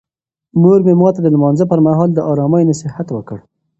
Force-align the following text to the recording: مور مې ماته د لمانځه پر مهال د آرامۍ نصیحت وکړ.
مور 0.61 0.79
مې 0.85 0.93
ماته 1.01 1.19
د 1.23 1.27
لمانځه 1.35 1.65
پر 1.71 1.79
مهال 1.87 2.09
د 2.13 2.19
آرامۍ 2.31 2.63
نصیحت 2.71 3.07
وکړ. 3.11 3.37